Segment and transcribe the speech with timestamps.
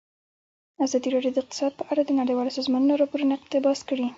[0.85, 4.07] ازادي راډیو د اقتصاد په اړه د نړیوالو سازمانونو راپورونه اقتباس کړي.